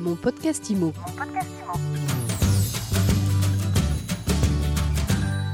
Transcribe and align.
Mon 0.00 0.16
podcast 0.16 0.70
IMO. 0.70 0.94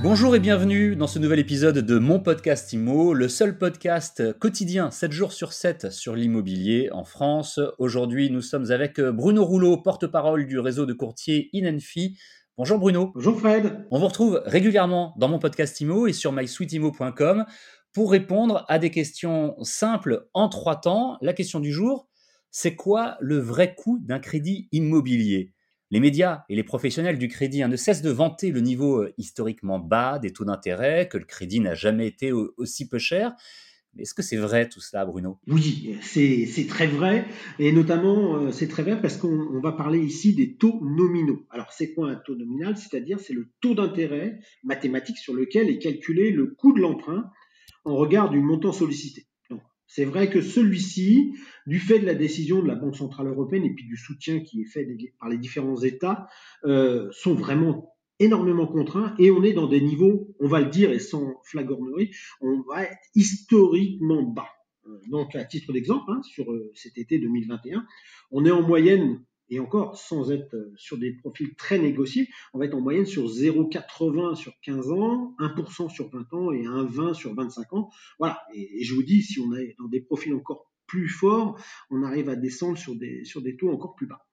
Bonjour 0.04 0.36
et 0.36 0.38
bienvenue 0.38 0.94
dans 0.94 1.08
ce 1.08 1.18
nouvel 1.18 1.40
épisode 1.40 1.78
de 1.78 1.98
Mon 1.98 2.20
podcast 2.20 2.72
IMO, 2.72 3.12
le 3.12 3.28
seul 3.28 3.58
podcast 3.58 4.38
quotidien 4.38 4.92
7 4.92 5.10
jours 5.10 5.32
sur 5.32 5.52
7 5.52 5.90
sur 5.90 6.14
l'immobilier 6.14 6.90
en 6.92 7.02
France. 7.02 7.58
Aujourd'hui, 7.78 8.30
nous 8.30 8.40
sommes 8.40 8.70
avec 8.70 9.00
Bruno 9.00 9.44
Rouleau, 9.44 9.78
porte-parole 9.78 10.46
du 10.46 10.60
réseau 10.60 10.86
de 10.86 10.92
courtiers 10.92 11.50
Inenfi. 11.52 12.16
Bonjour 12.56 12.78
Bruno. 12.78 13.10
Bonjour 13.16 13.40
Fred. 13.40 13.84
On 13.90 13.98
vous 13.98 14.06
retrouve 14.06 14.42
régulièrement 14.46 15.12
dans 15.18 15.26
mon 15.26 15.40
podcast 15.40 15.80
IMO 15.80 16.06
et 16.06 16.12
sur 16.12 16.30
mysweetimo.com 16.30 17.46
pour 17.92 18.12
répondre 18.12 18.64
à 18.68 18.78
des 18.78 18.90
questions 18.90 19.56
simples 19.64 20.28
en 20.34 20.48
trois 20.48 20.76
temps. 20.76 21.18
La 21.20 21.32
question 21.32 21.58
du 21.58 21.72
jour, 21.72 22.06
c'est 22.58 22.74
quoi 22.74 23.18
le 23.20 23.36
vrai 23.36 23.74
coût 23.74 23.98
d'un 23.98 24.18
crédit 24.18 24.70
immobilier? 24.72 25.52
Les 25.90 26.00
médias 26.00 26.44
et 26.48 26.56
les 26.56 26.64
professionnels 26.64 27.18
du 27.18 27.28
crédit 27.28 27.62
hein, 27.62 27.68
ne 27.68 27.76
cessent 27.76 28.00
de 28.00 28.08
vanter 28.08 28.50
le 28.50 28.62
niveau 28.62 29.02
euh, 29.02 29.12
historiquement 29.18 29.78
bas 29.78 30.18
des 30.18 30.32
taux 30.32 30.46
d'intérêt, 30.46 31.06
que 31.06 31.18
le 31.18 31.26
crédit 31.26 31.60
n'a 31.60 31.74
jamais 31.74 32.06
été 32.06 32.32
aussi 32.32 32.88
peu 32.88 32.96
cher. 32.96 33.34
Est-ce 33.98 34.14
que 34.14 34.22
c'est 34.22 34.38
vrai 34.38 34.70
tout 34.70 34.80
cela, 34.80 35.04
Bruno? 35.04 35.38
Oui, 35.48 35.98
c'est 36.00 36.66
très 36.66 36.86
vrai. 36.86 37.26
Et 37.58 37.72
notamment, 37.72 38.36
euh, 38.36 38.52
c'est 38.52 38.68
très 38.68 38.84
vrai 38.84 39.02
parce 39.02 39.18
qu'on 39.18 39.60
va 39.60 39.72
parler 39.72 39.98
ici 39.98 40.34
des 40.34 40.56
taux 40.56 40.80
nominaux. 40.82 41.44
Alors, 41.50 41.70
c'est 41.72 41.92
quoi 41.92 42.08
un 42.08 42.16
taux 42.16 42.36
nominal? 42.36 42.78
C'est-à-dire, 42.78 43.20
c'est 43.20 43.34
le 43.34 43.50
taux 43.60 43.74
d'intérêt 43.74 44.38
mathématique 44.64 45.18
sur 45.18 45.34
lequel 45.34 45.68
est 45.68 45.78
calculé 45.78 46.30
le 46.30 46.46
coût 46.46 46.72
de 46.72 46.80
l'emprunt 46.80 47.30
en 47.84 47.96
regard 47.96 48.30
du 48.30 48.40
montant 48.40 48.72
sollicité. 48.72 49.26
C'est 49.86 50.04
vrai 50.04 50.30
que 50.30 50.40
celui-ci, 50.40 51.34
du 51.66 51.78
fait 51.78 51.98
de 51.98 52.06
la 52.06 52.14
décision 52.14 52.62
de 52.62 52.68
la 52.68 52.74
Banque 52.74 52.96
Centrale 52.96 53.28
Européenne 53.28 53.64
et 53.64 53.74
puis 53.74 53.86
du 53.86 53.96
soutien 53.96 54.40
qui 54.40 54.62
est 54.62 54.66
fait 54.66 54.86
par 55.20 55.28
les 55.28 55.38
différents 55.38 55.80
États, 55.80 56.28
euh, 56.64 57.08
sont 57.12 57.34
vraiment 57.34 57.94
énormément 58.18 58.66
contraints 58.66 59.14
et 59.18 59.30
on 59.30 59.42
est 59.42 59.52
dans 59.52 59.68
des 59.68 59.80
niveaux, 59.80 60.34
on 60.40 60.48
va 60.48 60.60
le 60.60 60.70
dire 60.70 60.90
et 60.90 60.98
sans 60.98 61.34
flagornerie, 61.44 62.10
on 62.40 62.62
va 62.62 62.84
être 62.84 62.98
historiquement 63.14 64.22
bas. 64.22 64.48
Euh, 64.86 65.00
donc 65.10 65.34
à 65.34 65.44
titre 65.44 65.72
d'exemple, 65.72 66.10
hein, 66.10 66.22
sur 66.22 66.50
euh, 66.50 66.72
cet 66.74 66.98
été 66.98 67.18
2021, 67.18 67.86
on 68.30 68.44
est 68.44 68.50
en 68.50 68.62
moyenne 68.62 69.24
et 69.48 69.60
encore 69.60 69.96
sans 69.96 70.30
être 70.30 70.54
euh, 70.54 70.72
sur 70.76 70.98
des 70.98 71.12
profils 71.12 71.54
très 71.54 71.78
négociés, 71.78 72.28
on 72.54 72.58
va 72.58 72.66
être 72.66 72.74
en 72.74 72.80
moyenne 72.80 73.06
sur 73.06 73.26
0,80 73.26 74.34
sur 74.34 74.52
15 74.62 74.90
ans, 74.90 75.34
1% 75.38 75.88
sur 75.88 76.10
20 76.10 76.32
ans 76.34 76.52
et 76.52 76.64
1,20 76.64 77.14
sur 77.14 77.34
25 77.34 77.72
ans. 77.72 77.90
Voilà, 78.18 78.40
et, 78.54 78.82
je 78.82 78.94
vous 78.94 79.02
dis, 79.02 79.22
si 79.22 79.40
on 79.40 79.54
est 79.54 79.74
dans 79.78 79.88
des 79.88 80.00
profils 80.00 80.34
encore 80.34 80.70
plus 80.86 81.08
forts, 81.08 81.58
on 81.90 82.02
arrive 82.02 82.28
à 82.28 82.36
descendre 82.36 82.78
sur 82.78 82.94
des, 82.96 83.24
sur 83.24 83.42
des 83.42 83.56
taux 83.56 83.70
encore 83.70 83.94
plus 83.94 84.06
bas. 84.06 84.26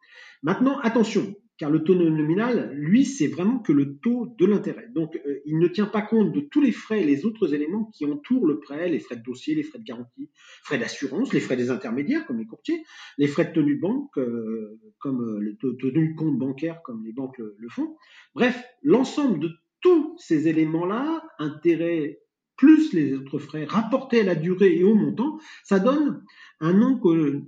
Maintenant, 0.44 0.80
attention, 0.80 1.36
car 1.58 1.70
le 1.70 1.84
taux 1.84 1.96
nominal, 1.96 2.72
lui, 2.74 3.06
c'est 3.06 3.28
vraiment 3.28 3.60
que 3.60 3.72
le 3.72 3.98
taux 3.98 4.34
de 4.40 4.46
l'intérêt. 4.46 4.88
Donc, 4.94 5.16
euh, 5.16 5.40
il 5.46 5.60
ne 5.60 5.68
tient 5.68 5.86
pas 5.86 6.02
compte 6.02 6.34
de 6.34 6.40
tous 6.40 6.62
les 6.62 6.72
frais 6.72 7.02
et 7.02 7.06
les 7.06 7.26
autres 7.26 7.54
éléments 7.54 7.86
qui 7.94 8.06
entourent 8.06 8.48
le 8.48 8.60
prêt, 8.60 8.90
les 8.90 9.00
frais 9.00 9.18
de 9.18 9.24
dossier, 9.24 9.54
les 9.54 9.64
frais 9.64 9.80
de 9.80 9.84
garantie, 9.84 10.30
frais 10.64 10.80
d'assurance, 10.80 11.32
les 11.32 11.40
frais 11.40 11.56
des 11.56 11.70
intermédiaires, 11.70 12.26
comme 12.26 12.40
les 12.40 12.48
courtiers, 12.48 12.84
les 13.18 13.28
frais 13.28 13.46
de 13.46 13.52
tenue 13.54 13.80
euh, 14.18 14.80
comme 15.00 15.22
euh, 15.22 16.16
compte 16.18 16.38
bancaire, 16.40 16.82
comme 16.84 17.06
les 17.06 17.14
banques 17.14 17.38
le, 17.38 17.56
le 17.58 17.70
font. 17.70 17.98
Bref, 18.34 18.64
l'ensemble 18.82 19.40
de 19.40 19.52
tous 19.82 20.16
ces 20.18 20.48
éléments-là, 20.48 21.24
intérêts 21.38 22.20
plus 22.56 22.94
les 22.94 23.14
autres 23.14 23.40
frais 23.40 23.66
rapportés 23.66 24.22
à 24.22 24.24
la 24.24 24.36
durée 24.36 24.78
et 24.78 24.84
au 24.84 24.96
montant, 24.96 25.40
ça 25.64 25.80
donne 25.80 26.24
un 26.60 26.74
nom 26.74 27.00
que 27.00 27.42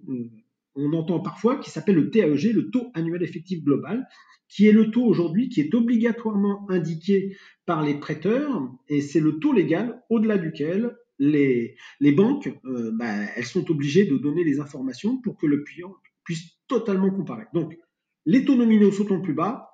on 0.75 0.93
entend 0.93 1.19
parfois, 1.19 1.57
qui 1.57 1.69
s'appelle 1.69 1.95
le 1.95 2.09
TAEG, 2.09 2.53
le 2.53 2.69
taux 2.69 2.91
annuel 2.93 3.23
effectif 3.23 3.63
global, 3.63 4.07
qui 4.47 4.67
est 4.67 4.71
le 4.71 4.91
taux 4.91 5.05
aujourd'hui 5.05 5.49
qui 5.49 5.61
est 5.61 5.73
obligatoirement 5.73 6.69
indiqué 6.69 7.35
par 7.65 7.83
les 7.83 7.95
prêteurs, 7.95 8.69
et 8.87 9.01
c'est 9.01 9.19
le 9.19 9.39
taux 9.39 9.53
légal 9.53 10.03
au-delà 10.09 10.37
duquel 10.37 10.95
les, 11.17 11.75
banques, 12.15 12.53
euh, 12.65 12.91
bah, 12.93 13.23
elles 13.35 13.45
sont 13.45 13.69
obligées 13.71 14.05
de 14.05 14.17
donner 14.17 14.43
les 14.43 14.59
informations 14.59 15.17
pour 15.21 15.37
que 15.37 15.45
le 15.45 15.63
client 15.63 15.95
puisse 16.23 16.57
totalement 16.67 17.09
comparer. 17.09 17.45
Donc, 17.53 17.77
les 18.25 18.43
taux 18.43 18.55
nominaux 18.55 18.91
sont 18.91 19.11
en 19.11 19.21
plus 19.21 19.33
bas, 19.33 19.69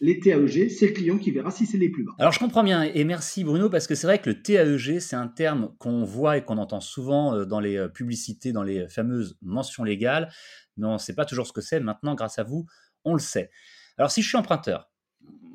les 0.00 0.18
TAEG, 0.18 0.70
c'est 0.70 0.88
le 0.88 0.92
client 0.92 1.18
qui 1.18 1.30
verra 1.30 1.50
si 1.50 1.66
c'est 1.66 1.78
les 1.78 1.90
plus 1.90 2.04
bas. 2.04 2.12
Alors 2.18 2.32
je 2.32 2.38
comprends 2.38 2.64
bien 2.64 2.82
et 2.82 3.04
merci 3.04 3.44
Bruno 3.44 3.68
parce 3.68 3.86
que 3.86 3.94
c'est 3.94 4.06
vrai 4.06 4.18
que 4.18 4.30
le 4.30 4.42
TAEG, 4.42 4.98
c'est 4.98 5.16
un 5.16 5.28
terme 5.28 5.74
qu'on 5.78 6.04
voit 6.04 6.38
et 6.38 6.44
qu'on 6.44 6.58
entend 6.58 6.80
souvent 6.80 7.34
euh, 7.34 7.44
dans 7.44 7.60
les 7.60 7.76
euh, 7.76 7.88
publicités, 7.88 8.52
dans 8.52 8.62
les 8.62 8.88
fameuses 8.88 9.36
mentions 9.42 9.84
légales, 9.84 10.32
mais 10.76 10.86
on 10.86 10.94
ne 10.94 10.98
sait 10.98 11.14
pas 11.14 11.26
toujours 11.26 11.46
ce 11.46 11.52
que 11.52 11.60
c'est. 11.60 11.80
Maintenant, 11.80 12.14
grâce 12.14 12.38
à 12.38 12.44
vous, 12.44 12.66
on 13.04 13.12
le 13.12 13.20
sait. 13.20 13.50
Alors 13.98 14.10
si 14.10 14.22
je 14.22 14.28
suis 14.28 14.38
emprunteur, 14.38 14.89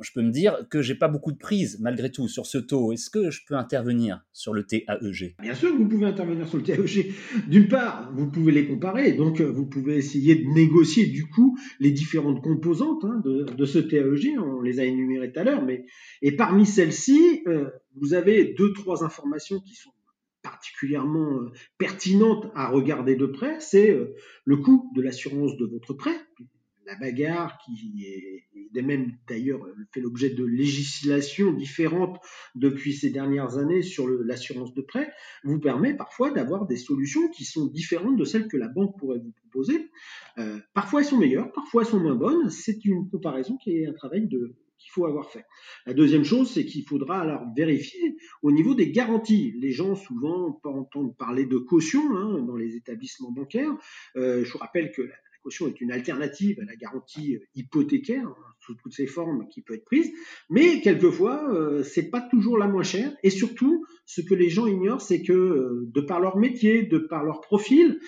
je 0.01 0.11
peux 0.13 0.21
me 0.21 0.31
dire 0.31 0.67
que 0.69 0.81
j'ai 0.81 0.95
pas 0.95 1.07
beaucoup 1.07 1.31
de 1.31 1.37
prise 1.37 1.79
malgré 1.79 2.11
tout 2.11 2.27
sur 2.27 2.45
ce 2.45 2.57
taux. 2.57 2.91
Est-ce 2.91 3.09
que 3.09 3.31
je 3.31 3.41
peux 3.47 3.55
intervenir 3.55 4.25
sur 4.33 4.53
le 4.53 4.63
TAEG 4.63 5.35
Bien 5.41 5.53
sûr 5.53 5.75
vous 5.75 5.87
pouvez 5.87 6.05
intervenir 6.05 6.47
sur 6.47 6.57
le 6.57 6.63
TAEG. 6.63 7.13
D'une 7.47 7.67
part, 7.67 8.11
vous 8.13 8.29
pouvez 8.29 8.51
les 8.51 8.67
comparer, 8.67 9.13
donc 9.13 9.41
euh, 9.41 9.45
vous 9.45 9.65
pouvez 9.65 9.97
essayer 9.97 10.35
de 10.35 10.47
négocier 10.47 11.05
du 11.07 11.27
coup 11.27 11.57
les 11.79 11.91
différentes 11.91 12.43
composantes 12.43 13.03
hein, 13.05 13.21
de, 13.23 13.65
ce 13.65 13.79
TAEG. 13.79 14.37
On 14.39 14.61
les 14.61 14.79
a 14.79 14.85
énumérées 14.85 15.31
tout 15.31 15.39
à 15.39 15.43
l'heure, 15.43 15.63
mais 15.63 15.85
et 16.21 16.35
parmi 16.35 16.65
celles-ci, 16.65 17.43
euh, 17.47 17.69
vous 17.95 18.13
avez 18.13 18.53
deux 18.57 18.73
trois 18.73 19.03
informations 19.03 19.59
qui 19.59 19.75
sont 19.75 19.91
particulièrement 20.41 21.39
euh, 21.39 21.51
pertinentes 21.77 22.47
à 22.55 22.69
regarder 22.69 23.15
de 23.15 23.25
près. 23.25 23.59
C'est 23.59 23.97
le 24.43 24.57
coût 24.57 24.91
de 24.95 25.01
l'assurance 25.01 25.57
de 25.57 25.65
votre 25.65 25.93
prêt, 25.93 26.15
la 26.85 26.95
bagarre, 26.95 27.57
qui 27.65 28.05
est, 28.05 28.81
même 28.81 29.17
d'ailleurs 29.27 29.65
fait 29.93 30.01
l'objet 30.01 30.29
de 30.29 30.43
législations 30.43 31.51
différentes 31.51 32.19
depuis 32.53 32.93
ces 32.93 33.09
dernières 33.09 33.57
années 33.57 33.81
sur 33.81 34.07
l'assurance 34.07 34.73
de 34.73 34.81
prêt, 34.81 35.11
vous 35.43 35.59
permet 35.59 35.95
parfois 35.95 36.31
d'avoir 36.31 36.67
des 36.67 36.77
solutions 36.77 37.29
qui 37.29 37.45
sont 37.45 37.67
différentes 37.67 38.17
de 38.17 38.25
celles 38.25 38.47
que 38.47 38.57
la 38.57 38.67
banque 38.67 38.97
pourrait 38.99 39.19
vous 39.19 39.31
proposer. 39.31 39.89
Euh, 40.37 40.59
parfois 40.73 41.01
elles 41.01 41.07
sont 41.07 41.17
meilleures, 41.17 41.51
parfois 41.53 41.83
elles 41.83 41.89
sont 41.89 41.99
moins 41.99 42.15
bonnes. 42.15 42.49
C'est 42.49 42.85
une 42.85 43.09
comparaison 43.09 43.57
qui 43.57 43.77
est 43.77 43.87
un 43.87 43.93
travail 43.93 44.27
qu'il 44.27 44.91
faut 44.91 45.05
avoir 45.05 45.31
fait. 45.31 45.45
La 45.85 45.93
deuxième 45.93 46.23
chose, 46.23 46.51
c'est 46.51 46.65
qu'il 46.65 46.83
faudra 46.83 47.21
alors 47.21 47.43
vérifier 47.55 48.17
au 48.41 48.51
niveau 48.51 48.75
des 48.75 48.91
garanties. 48.91 49.53
Les 49.57 49.71
gens 49.71 49.95
souvent 49.95 50.59
entendent 50.63 51.17
parler 51.17 51.45
de 51.45 51.57
caution 51.57 52.15
hein, 52.15 52.41
dans 52.41 52.55
les 52.55 52.75
établissements 52.75 53.31
bancaires. 53.31 53.71
Euh, 54.15 54.43
je 54.43 54.51
vous 54.51 54.59
rappelle 54.59 54.91
que 54.91 55.01
la, 55.01 55.15
est 55.49 55.81
une 55.81 55.91
alternative 55.91 56.59
à 56.59 56.65
la 56.65 56.75
garantie 56.75 57.35
euh, 57.35 57.39
hypothécaire 57.55 58.27
hein, 58.27 58.53
sous 58.59 58.75
toutes 58.75 58.93
ses 58.93 59.07
formes 59.07 59.47
qui 59.47 59.61
peut 59.61 59.75
être 59.75 59.85
prise, 59.85 60.11
mais 60.49 60.81
quelquefois 60.81 61.53
euh, 61.53 61.83
c'est 61.83 62.09
pas 62.09 62.21
toujours 62.21 62.57
la 62.57 62.67
moins 62.67 62.83
chère. 62.83 63.15
Et 63.23 63.29
surtout, 63.29 63.85
ce 64.05 64.21
que 64.21 64.33
les 64.33 64.49
gens 64.49 64.67
ignorent, 64.67 65.01
c'est 65.01 65.21
que 65.21 65.33
euh, 65.33 65.89
de 65.93 66.01
par 66.01 66.19
leur 66.19 66.37
métier, 66.37 66.83
de 66.83 66.97
par 66.97 67.23
leur 67.23 67.41
profil, 67.41 67.99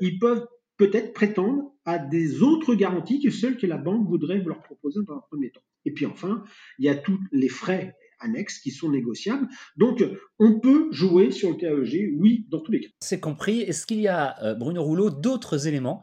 ils 0.00 0.18
peuvent 0.18 0.46
peut-être 0.76 1.12
prétendre 1.12 1.72
à 1.84 1.98
des 1.98 2.42
autres 2.42 2.74
garanties 2.74 3.20
que 3.20 3.30
celles 3.30 3.56
que 3.56 3.66
la 3.66 3.78
banque 3.78 4.08
voudrait 4.08 4.38
leur 4.38 4.62
proposer 4.62 5.00
dans 5.06 5.14
un 5.14 5.22
premier 5.28 5.50
temps. 5.50 5.62
Et 5.84 5.92
puis 5.92 6.06
enfin, 6.06 6.44
il 6.78 6.84
y 6.84 6.88
a 6.88 6.94
tous 6.94 7.18
les 7.32 7.48
frais 7.48 7.96
annexes 8.20 8.58
qui 8.58 8.70
sont 8.70 8.90
négociables. 8.90 9.48
Donc, 9.76 10.04
on 10.38 10.60
peut 10.60 10.88
jouer 10.90 11.30
sur 11.30 11.50
le 11.50 11.56
TAEG, 11.56 12.14
oui, 12.18 12.46
dans 12.50 12.60
tous 12.60 12.72
les 12.72 12.80
cas. 12.80 12.88
C'est 13.00 13.20
compris. 13.20 13.60
Est-ce 13.60 13.86
qu'il 13.86 14.00
y 14.00 14.08
a, 14.08 14.54
Bruno 14.54 14.82
Rouleau, 14.82 15.10
d'autres 15.10 15.66
éléments 15.66 16.02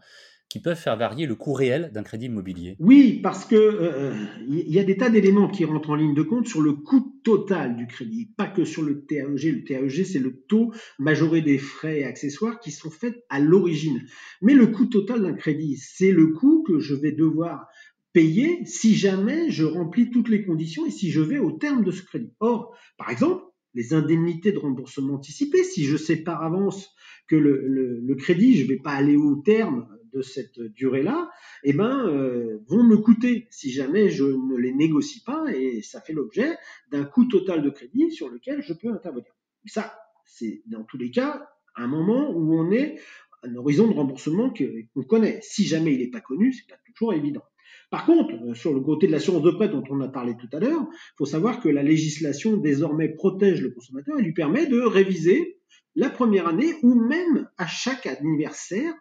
qui 0.55 0.61
peuvent 0.61 0.79
faire 0.79 0.95
varier 0.95 1.25
le 1.25 1.35
coût 1.35 1.51
réel 1.51 1.91
d'un 1.93 2.01
crédit 2.01 2.27
immobilier 2.27 2.77
Oui, 2.79 3.19
parce 3.21 3.43
que 3.43 3.57
euh, 3.57 4.13
il 4.47 4.73
y 4.73 4.79
a 4.79 4.85
des 4.85 4.95
tas 4.95 5.09
d'éléments 5.09 5.49
qui 5.49 5.65
rentrent 5.65 5.89
en 5.89 5.95
ligne 5.95 6.13
de 6.13 6.21
compte 6.21 6.47
sur 6.47 6.61
le 6.61 6.71
coût 6.71 7.19
total 7.25 7.75
du 7.75 7.87
crédit, 7.87 8.31
pas 8.37 8.47
que 8.47 8.63
sur 8.63 8.81
le 8.81 9.03
TAEG. 9.03 9.53
Le 9.53 9.63
TAEG, 9.65 10.05
c'est 10.05 10.19
le 10.19 10.43
taux 10.47 10.71
majoré 10.97 11.41
des 11.41 11.57
frais 11.57 11.99
et 11.99 12.03
accessoires 12.05 12.61
qui 12.61 12.71
sont 12.71 12.89
faits 12.89 13.21
à 13.27 13.41
l'origine. 13.41 14.01
Mais 14.41 14.53
le 14.53 14.67
coût 14.67 14.85
total 14.85 15.23
d'un 15.23 15.33
crédit, 15.33 15.75
c'est 15.75 16.13
le 16.13 16.27
coût 16.27 16.63
que 16.63 16.79
je 16.79 16.95
vais 16.95 17.11
devoir 17.11 17.67
payer 18.13 18.65
si 18.65 18.95
jamais 18.95 19.51
je 19.51 19.65
remplis 19.65 20.09
toutes 20.09 20.29
les 20.29 20.45
conditions 20.45 20.85
et 20.85 20.91
si 20.91 21.11
je 21.11 21.19
vais 21.19 21.37
au 21.37 21.51
terme 21.51 21.83
de 21.83 21.91
ce 21.91 22.01
crédit. 22.01 22.31
Or, 22.39 22.73
par 22.97 23.09
exemple, 23.09 23.43
les 23.73 23.93
indemnités 23.93 24.53
de 24.53 24.59
remboursement 24.59 25.15
anticipé, 25.15 25.65
si 25.65 25.83
je 25.83 25.97
sais 25.97 26.15
par 26.15 26.43
avance 26.43 26.95
que 27.27 27.35
le 27.35 28.15
crédit, 28.15 28.55
je 28.55 28.63
ne 28.63 28.69
vais 28.69 28.79
pas 28.79 28.91
aller 28.91 29.17
au 29.17 29.35
terme 29.43 29.85
cette 30.21 30.59
durée-là, 30.59 31.29
eh 31.63 31.73
ben, 31.73 32.07
euh, 32.07 32.59
vont 32.67 32.83
me 32.83 32.97
coûter 32.97 33.47
si 33.51 33.71
jamais 33.71 34.09
je 34.09 34.25
ne 34.25 34.57
les 34.57 34.73
négocie 34.73 35.23
pas 35.23 35.45
et 35.53 35.81
ça 35.81 36.01
fait 36.01 36.13
l'objet 36.13 36.57
d'un 36.91 37.05
coût 37.05 37.25
total 37.25 37.61
de 37.61 37.69
crédit 37.69 38.11
sur 38.11 38.29
lequel 38.29 38.61
je 38.61 38.73
peux 38.73 38.89
intervenir. 38.89 39.31
Ça, 39.65 39.97
c'est 40.25 40.61
dans 40.67 40.83
tous 40.83 40.97
les 40.97 41.11
cas 41.11 41.49
un 41.75 41.87
moment 41.87 42.31
où 42.31 42.55
on 42.55 42.71
est 42.71 42.99
un 43.43 43.55
horizon 43.55 43.87
de 43.87 43.93
remboursement 43.93 44.51
qu'on 44.51 45.03
connaît. 45.03 45.39
Si 45.41 45.65
jamais 45.65 45.93
il 45.93 45.99
n'est 45.99 46.11
pas 46.11 46.21
connu, 46.21 46.53
c'est 46.53 46.67
pas 46.67 46.79
toujours 46.93 47.13
évident. 47.13 47.43
Par 47.89 48.05
contre, 48.05 48.33
euh, 48.33 48.53
sur 48.53 48.73
le 48.73 48.81
côté 48.81 49.07
de 49.07 49.11
l'assurance 49.11 49.43
de 49.43 49.51
prêt 49.51 49.69
dont 49.69 49.83
on 49.89 50.01
a 50.01 50.07
parlé 50.07 50.35
tout 50.37 50.49
à 50.53 50.59
l'heure, 50.59 50.87
il 50.91 51.15
faut 51.17 51.25
savoir 51.25 51.61
que 51.61 51.69
la 51.69 51.83
législation 51.83 52.57
désormais 52.57 53.09
protège 53.09 53.61
le 53.61 53.71
consommateur 53.71 54.19
et 54.19 54.23
lui 54.23 54.33
permet 54.33 54.65
de 54.65 54.79
réviser 54.81 55.59
la 55.95 56.09
première 56.09 56.47
année 56.47 56.73
ou 56.83 56.95
même 56.95 57.49
à 57.57 57.67
chaque 57.67 58.05
anniversaire 58.05 58.93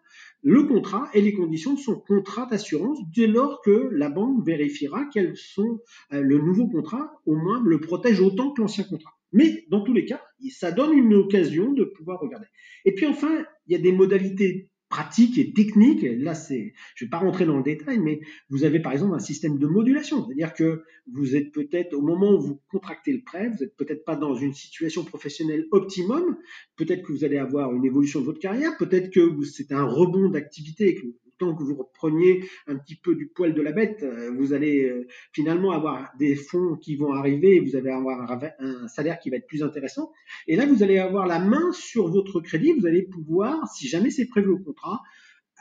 le 0.44 0.64
contrat 0.64 1.08
et 1.14 1.22
les 1.22 1.32
conditions 1.32 1.72
de 1.72 1.78
son 1.78 1.98
contrat 1.98 2.46
d'assurance 2.46 2.98
dès 3.16 3.26
lors 3.26 3.62
que 3.62 3.88
la 3.92 4.10
banque 4.10 4.44
vérifiera 4.46 5.06
quels 5.12 5.36
sont 5.36 5.80
euh, 6.12 6.20
le 6.20 6.38
nouveau 6.38 6.68
contrat, 6.68 7.10
au 7.24 7.34
moins 7.34 7.62
le 7.64 7.80
protège 7.80 8.20
autant 8.20 8.52
que 8.52 8.60
l'ancien 8.60 8.84
contrat. 8.84 9.14
Mais 9.32 9.64
dans 9.70 9.82
tous 9.82 9.94
les 9.94 10.04
cas, 10.04 10.22
ça 10.50 10.70
donne 10.70 10.92
une 10.92 11.14
occasion 11.14 11.72
de 11.72 11.84
pouvoir 11.84 12.20
regarder. 12.20 12.46
Et 12.84 12.94
puis 12.94 13.06
enfin, 13.06 13.44
il 13.66 13.72
y 13.72 13.74
a 13.76 13.82
des 13.82 13.90
modalités 13.90 14.70
pratique 14.94 15.38
et 15.38 15.52
technique. 15.52 16.02
Là, 16.02 16.34
c'est, 16.34 16.72
je 16.94 17.04
vais 17.04 17.08
pas 17.08 17.18
rentrer 17.18 17.46
dans 17.46 17.56
le 17.56 17.64
détail, 17.64 17.98
mais 17.98 18.20
vous 18.48 18.62
avez 18.62 18.78
par 18.78 18.92
exemple 18.92 19.16
un 19.16 19.18
système 19.18 19.58
de 19.58 19.66
modulation, 19.66 20.24
c'est-à-dire 20.24 20.54
que 20.54 20.84
vous 21.12 21.34
êtes 21.34 21.50
peut-être 21.50 21.94
au 21.94 22.00
moment 22.00 22.34
où 22.34 22.40
vous 22.40 22.60
contractez 22.70 23.12
le 23.12 23.24
prêt, 23.24 23.48
vous 23.48 23.64
êtes 23.64 23.76
peut-être 23.76 24.04
pas 24.04 24.14
dans 24.14 24.36
une 24.36 24.54
situation 24.54 25.02
professionnelle 25.02 25.66
optimum, 25.72 26.36
peut-être 26.76 27.02
que 27.02 27.10
vous 27.10 27.24
allez 27.24 27.38
avoir 27.38 27.74
une 27.74 27.84
évolution 27.84 28.20
de 28.20 28.26
votre 28.26 28.38
carrière, 28.38 28.76
peut-être 28.76 29.10
que 29.10 29.42
c'est 29.42 29.72
un 29.72 29.82
rebond 29.82 30.28
d'activité 30.28 30.94
que 30.94 31.06
tant 31.38 31.54
que 31.54 31.62
vous 31.62 31.76
repreniez 31.76 32.44
un 32.66 32.76
petit 32.76 32.96
peu 32.96 33.14
du 33.14 33.26
poil 33.26 33.54
de 33.54 33.62
la 33.62 33.72
bête, 33.72 34.02
euh, 34.02 34.30
vous 34.36 34.52
allez 34.52 34.84
euh, 34.84 35.06
finalement 35.32 35.72
avoir 35.72 36.10
des 36.18 36.34
fonds 36.34 36.76
qui 36.76 36.96
vont 36.96 37.12
arriver 37.12 37.60
vous 37.60 37.76
allez 37.76 37.90
avoir 37.90 38.30
un 38.58 38.88
salaire 38.88 39.18
qui 39.18 39.30
va 39.30 39.36
être 39.36 39.46
plus 39.46 39.62
intéressant. 39.62 40.12
Et 40.46 40.56
là, 40.56 40.66
vous 40.66 40.82
allez 40.82 40.98
avoir 40.98 41.26
la 41.26 41.38
main 41.38 41.72
sur 41.72 42.08
votre 42.08 42.40
crédit, 42.40 42.72
vous 42.72 42.86
allez 42.86 43.02
pouvoir, 43.02 43.68
si 43.68 43.88
jamais 43.88 44.10
c'est 44.10 44.26
prévu 44.26 44.50
au 44.50 44.58
contrat, 44.58 45.02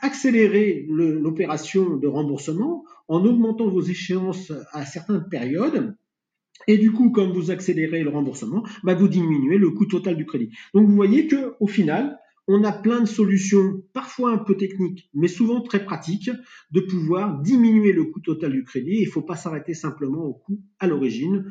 accélérer 0.00 0.86
l'opération 0.88 1.96
de 1.96 2.06
remboursement 2.06 2.84
en 3.08 3.24
augmentant 3.24 3.68
vos 3.68 3.82
échéances 3.82 4.52
à 4.72 4.84
certaines 4.84 5.28
périodes. 5.28 5.96
Et 6.66 6.78
du 6.78 6.92
coup, 6.92 7.10
comme 7.10 7.32
vous 7.32 7.50
accélérez 7.50 8.02
le 8.02 8.10
remboursement, 8.10 8.64
bah 8.82 8.94
vous 8.94 9.08
diminuez 9.08 9.58
le 9.58 9.70
coût 9.70 9.86
total 9.86 10.16
du 10.16 10.26
crédit. 10.26 10.50
Donc 10.72 10.86
vous 10.86 10.94
voyez 10.94 11.26
que 11.26 11.54
au 11.60 11.66
final, 11.66 12.18
on 12.46 12.62
a 12.64 12.72
plein 12.72 13.00
de 13.00 13.06
solutions, 13.06 13.82
parfois 13.92 14.32
un 14.32 14.38
peu 14.38 14.56
techniques, 14.56 15.08
mais 15.14 15.28
souvent 15.28 15.62
très 15.62 15.84
pratiques, 15.84 16.30
de 16.70 16.80
pouvoir 16.80 17.40
diminuer 17.40 17.92
le 17.92 18.04
coût 18.04 18.20
total 18.20 18.52
du 18.52 18.64
crédit. 18.64 18.98
Il 19.00 19.06
ne 19.06 19.10
faut 19.10 19.22
pas 19.22 19.36
s'arrêter 19.36 19.74
simplement 19.74 20.24
au 20.24 20.34
coût 20.34 20.62
à 20.78 20.86
l'origine. 20.86 21.50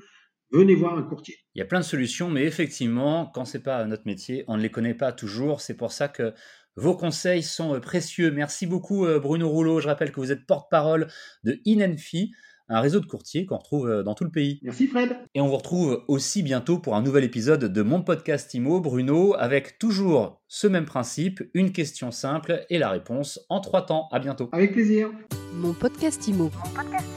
Venez 0.52 0.76
voir 0.76 0.98
un 0.98 1.04
courtier. 1.04 1.36
Il 1.56 1.60
y 1.60 1.62
a 1.64 1.66
plein 1.66 1.80
de 1.80 1.86
solutions, 1.86 2.30
mais 2.30 2.44
effectivement, 2.44 3.32
quand 3.34 3.46
c'est 3.46 3.64
pas 3.64 3.86
notre 3.86 4.06
métier, 4.06 4.44
on 4.48 4.56
ne 4.56 4.62
les 4.62 4.70
connaît 4.70 4.94
pas 4.94 5.12
toujours. 5.12 5.62
C'est 5.62 5.76
pour 5.76 5.92
ça 5.92 6.08
que 6.08 6.34
vos 6.76 6.96
conseils 6.96 7.44
sont 7.44 7.74
euh, 7.74 7.80
précieux. 7.80 8.32
Merci 8.32 8.68
beaucoup, 8.68 9.06
euh, 9.06 9.20
Bruno 9.20 9.50
Rouleau. 9.50 9.80
Je 9.80 9.88
rappelle 9.88 10.12
que 10.12 10.20
vous 10.20 10.32
êtes 10.32 10.46
porte-parole 10.46 11.08
de 11.44 11.60
Inenfi 11.66 12.34
un 12.70 12.80
réseau 12.80 13.00
de 13.00 13.06
courtiers 13.06 13.46
qu'on 13.46 13.58
retrouve 13.58 13.90
euh, 13.90 14.04
dans 14.04 14.14
tout 14.14 14.24
le 14.24 14.32
pays. 14.32 14.60
Merci 14.64 14.88
Fred. 14.88 15.16
Et 15.34 15.42
on 15.42 15.48
vous 15.48 15.58
retrouve 15.58 16.04
aussi 16.08 16.44
bientôt 16.44 16.80
pour 16.80 16.96
un 16.96 17.02
nouvel 17.02 17.24
épisode 17.24 17.66
de 17.66 17.82
mon 17.82 18.02
podcast 18.02 18.54
IMO, 18.54 18.80
Bruno, 18.80 19.36
avec 19.38 19.80
toujours 19.80 20.42
ce 20.48 20.68
même 20.68 20.86
principe, 20.86 21.44
une 21.54 21.72
question 21.72 22.12
simple 22.12 22.66
et 22.70 22.78
la 22.78 22.90
réponse 22.90 23.40
en 23.50 23.60
trois 23.60 23.86
temps. 23.86 24.08
À 24.12 24.20
bientôt. 24.20 24.50
Avec 24.52 24.74
plaisir. 24.74 25.10
Mon 25.56 25.74
podcast 25.74 26.28
IMO. 26.28 26.44
Mon 26.44 26.70
podcast 26.74 27.13